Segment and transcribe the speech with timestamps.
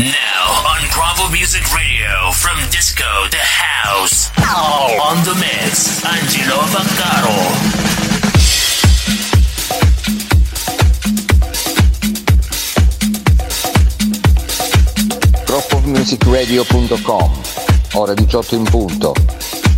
[0.00, 4.30] Now on Bravo Music Radio, from disco to house.
[4.40, 7.90] On the mix, Angelo Vaccaro.
[15.84, 17.30] musicradio.com,
[17.94, 19.14] ore 18 in punto.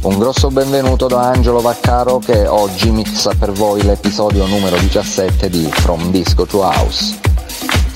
[0.03, 5.69] Un grosso benvenuto da Angelo Vaccaro che oggi mixa per voi l'episodio numero 17 di
[5.73, 7.32] From Disco to House.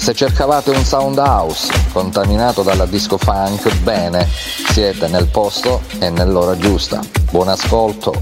[0.07, 4.25] Se cercavate un sound house contaminato dalla disco funk, bene,
[4.71, 7.01] siete nel posto e nell'ora giusta.
[7.33, 8.13] Buon ascolto,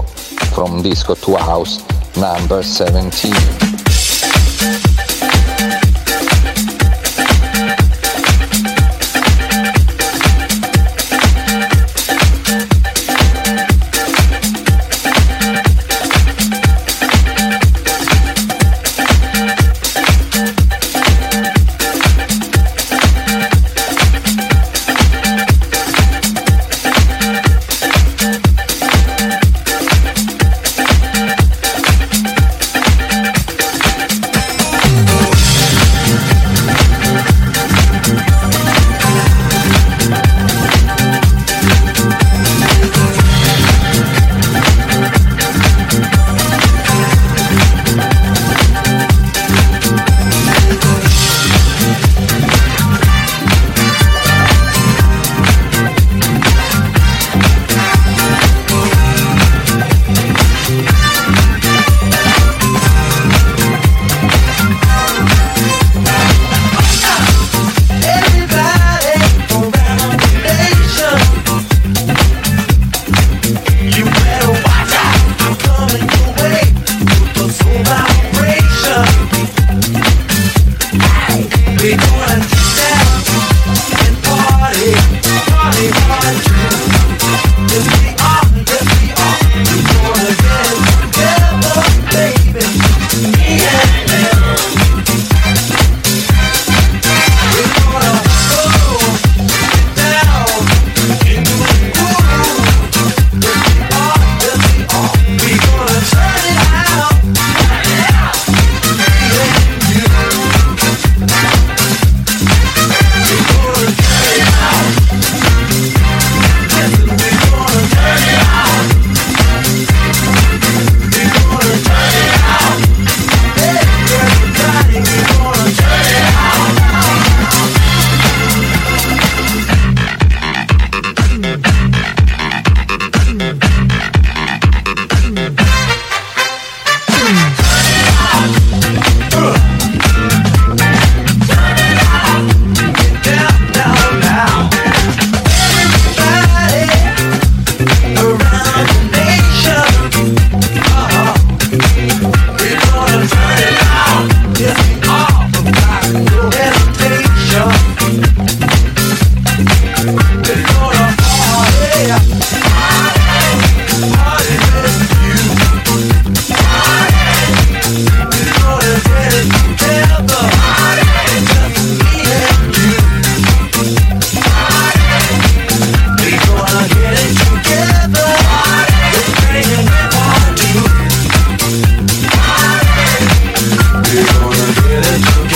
[0.51, 1.83] From Disco to House,
[2.15, 3.64] number 17.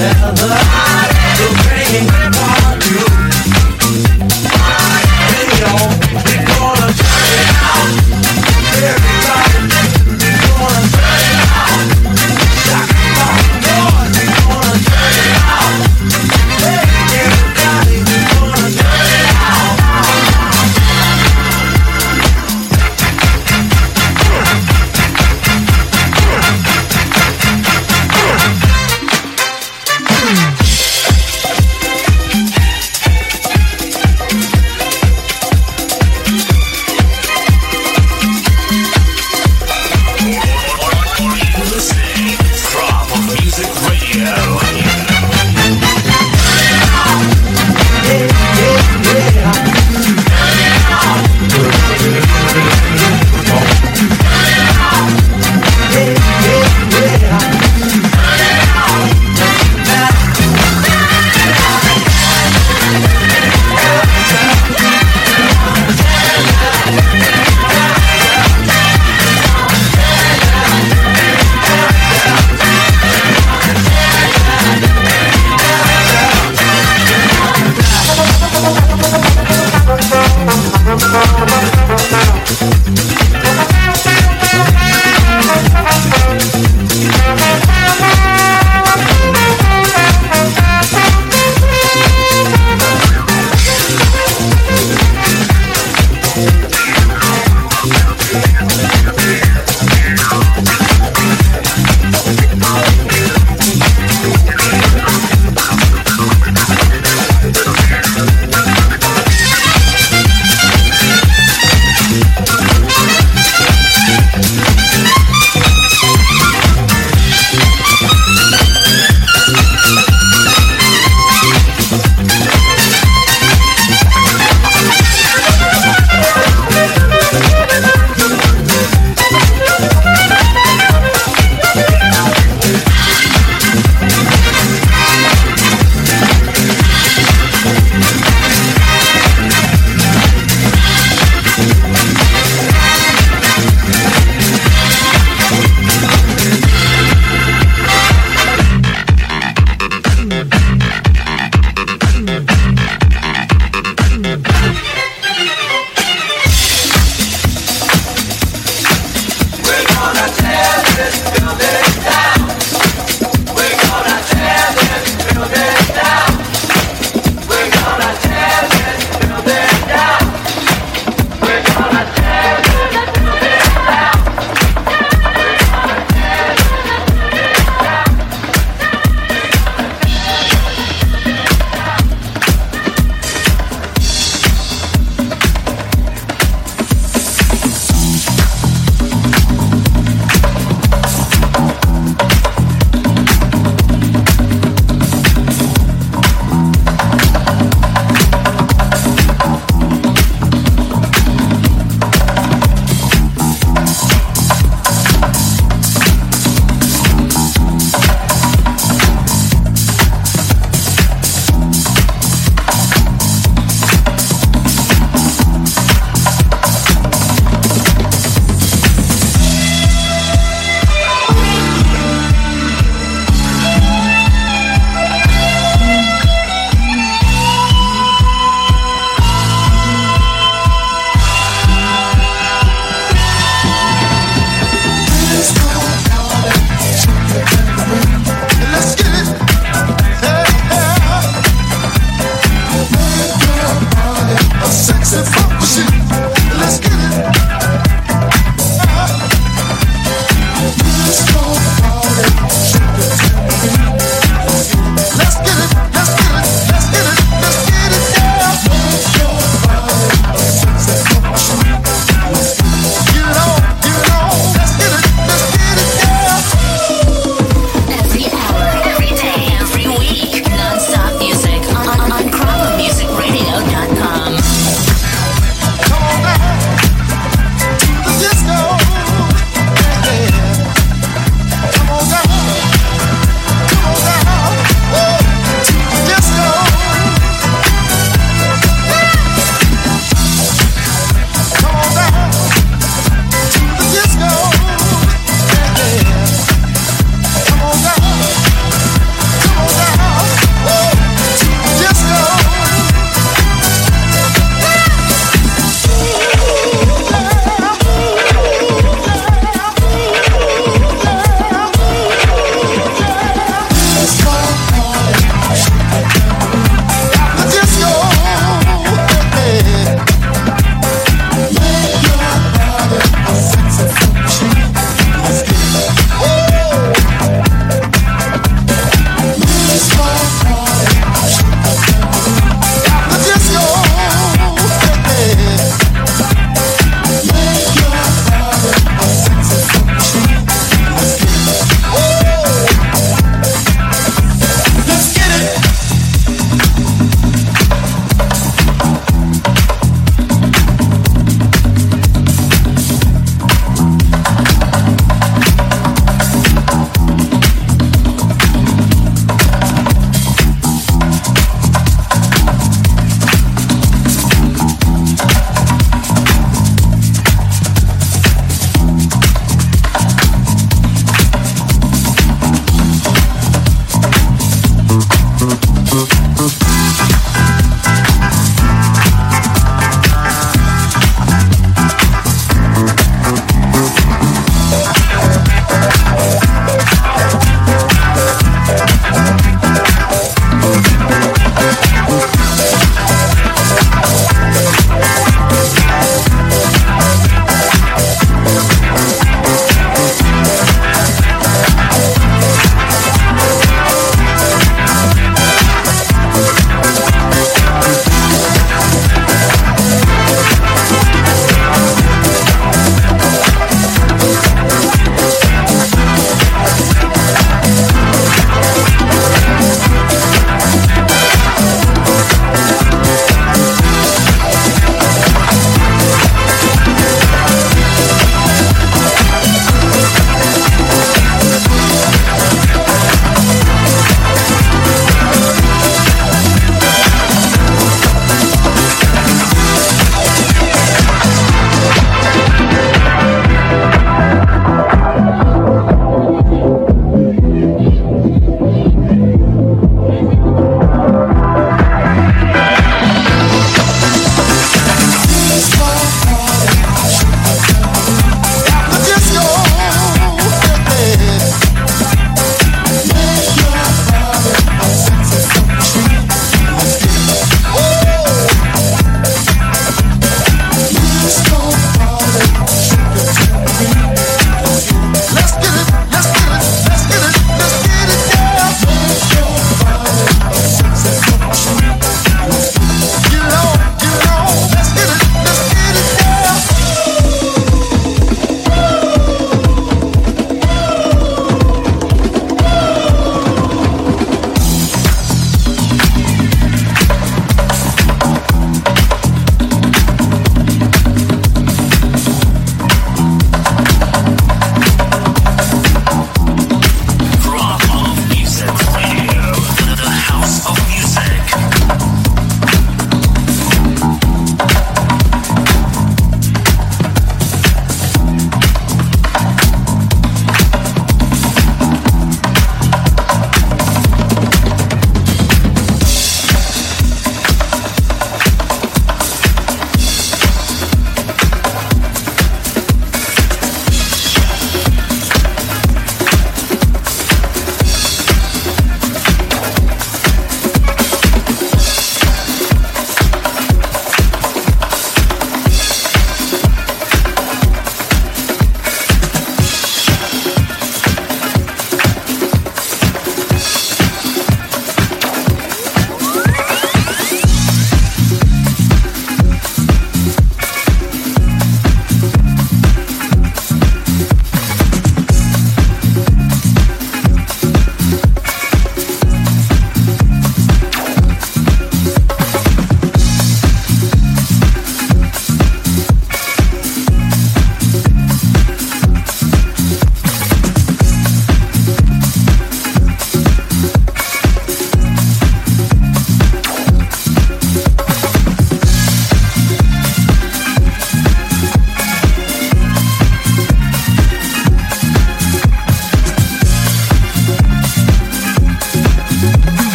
[0.00, 0.79] Forever.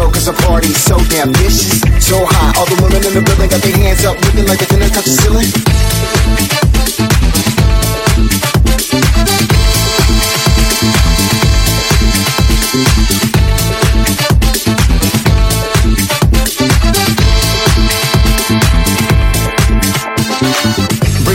[0.00, 1.80] Your cause the party's so damn vicious.
[2.04, 4.68] So hot, all the women in the building got their hands up, looking like they're
[4.68, 5.50] gonna touch the ceiling.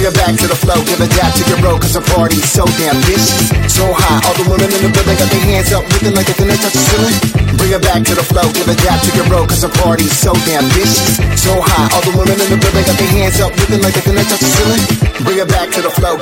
[0.05, 2.45] Bring it back to the flow, give a dap to your bro, cause the party's
[2.45, 3.49] so damn vicious.
[3.73, 6.37] So hot, all the women in the building got their hands up, looking like they're
[6.37, 7.17] gonna touch the ceiling.
[7.57, 10.13] Bring it back to the flow, give a dap to your bro, cause the party's
[10.13, 11.17] so damn vicious.
[11.41, 14.05] So hot, all the women in the building got their hands up, looking like they're
[14.05, 14.85] gonna touch the ceiling.
[15.25, 16.21] Bring it back to the flow.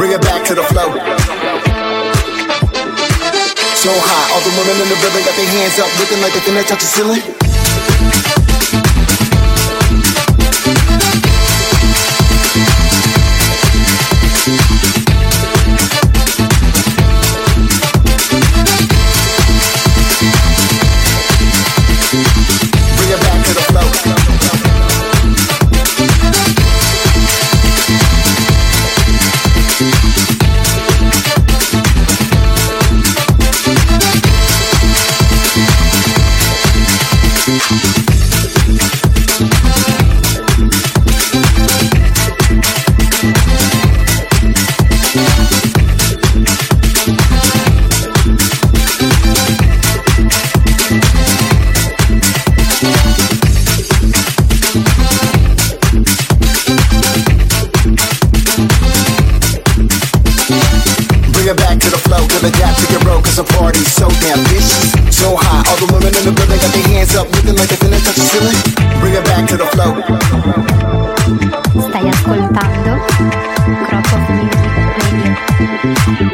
[0.00, 1.21] Bring it back to the flow.
[3.82, 6.46] So hot, all the women in the building got their hands up, looking like they're
[6.46, 7.41] gonna touch the ceiling.
[68.32, 69.92] Bring it back to the flow.
[71.82, 72.96] Stai ascoltando
[73.84, 76.31] Crop of Music Radio.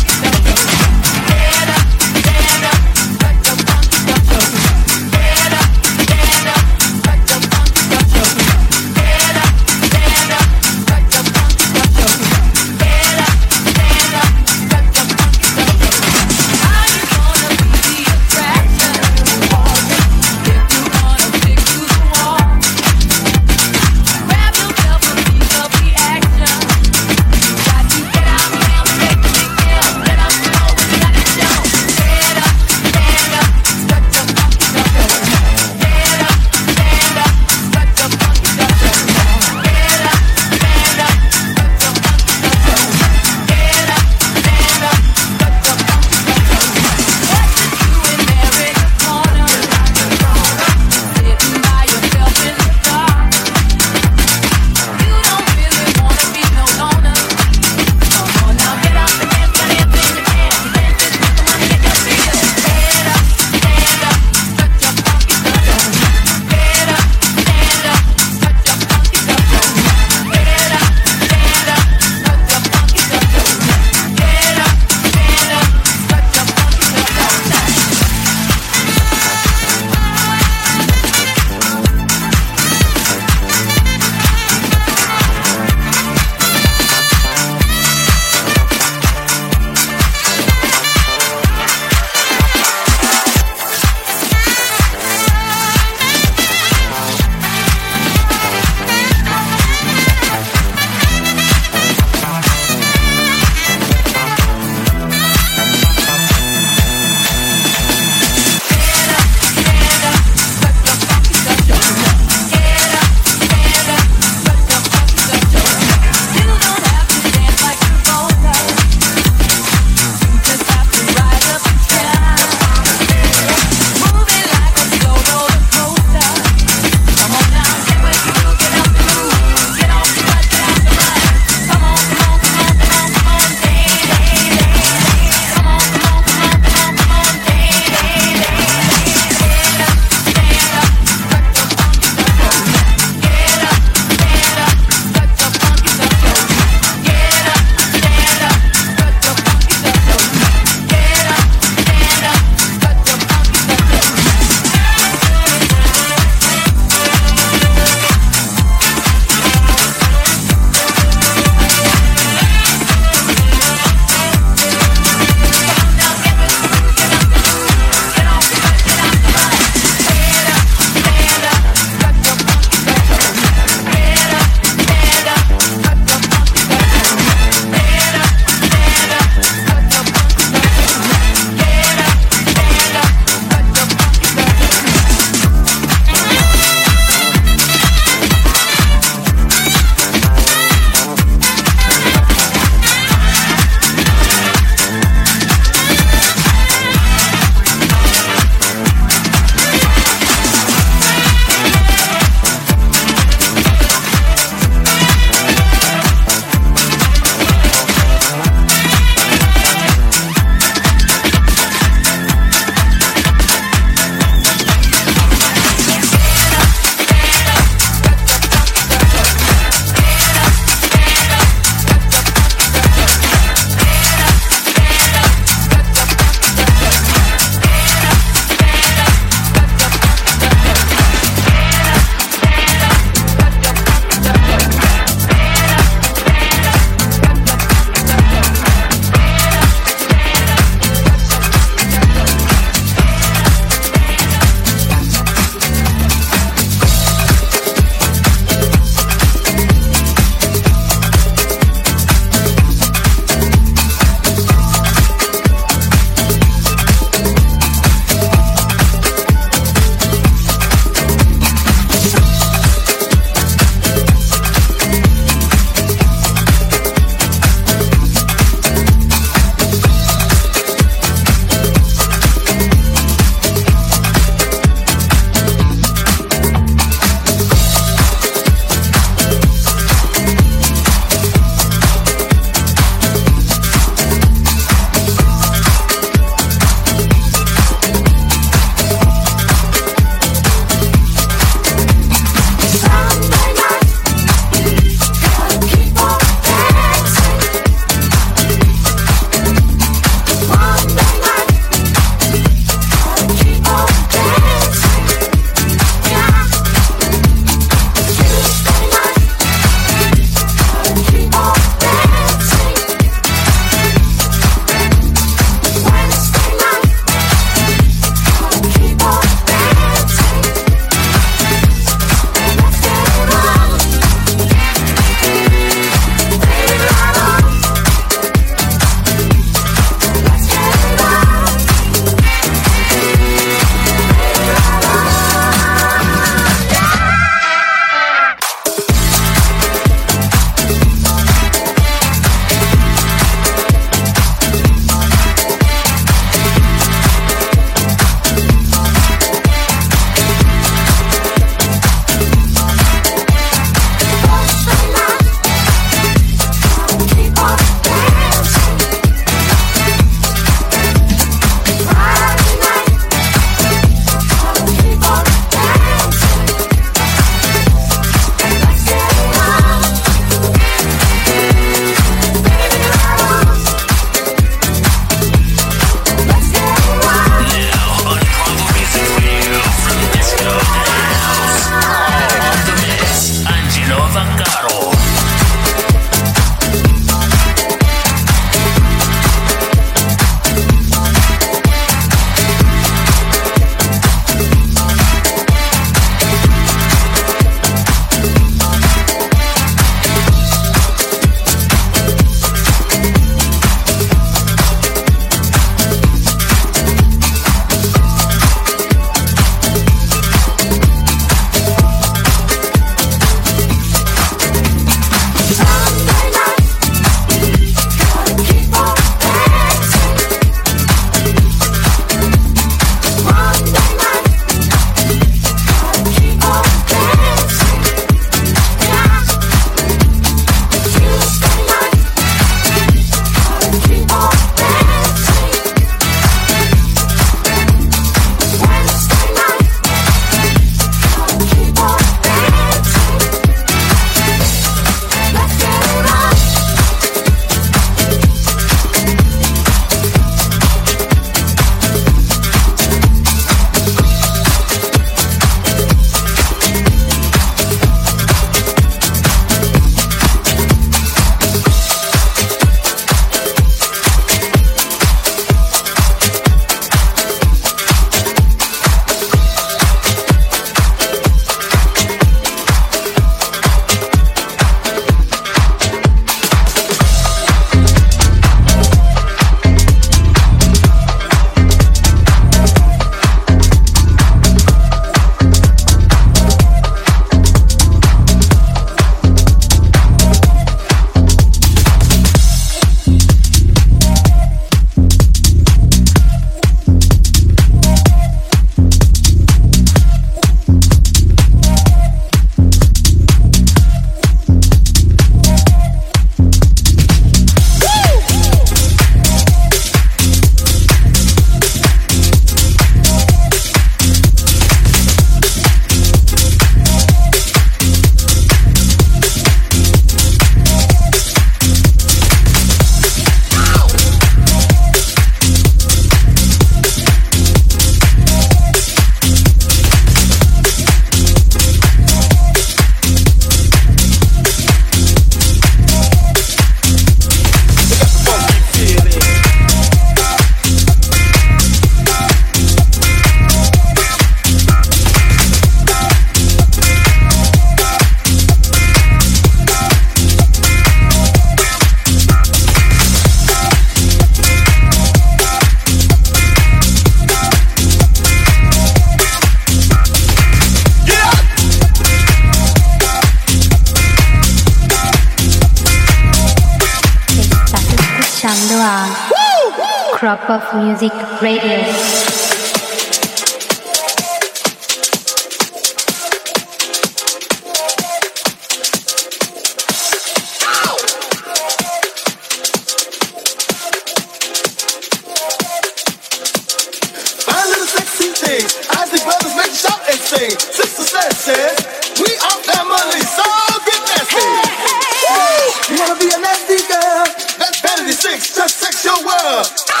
[599.11, 600.00] your world.